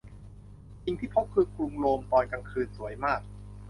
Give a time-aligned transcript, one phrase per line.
[0.83, 3.21] สิ่งที่พบคือกรุงโรมตอนกลางคืนสวยมาก